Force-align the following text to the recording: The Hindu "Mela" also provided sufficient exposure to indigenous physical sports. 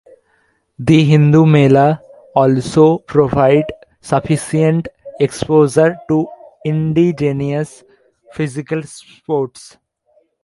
The 0.79 1.03
Hindu 1.03 1.45
"Mela" 1.45 2.01
also 2.35 2.97
provided 2.97 3.67
sufficient 4.01 4.87
exposure 5.19 5.95
to 6.09 6.25
indigenous 6.65 7.83
physical 8.33 8.81
sports. 8.81 9.77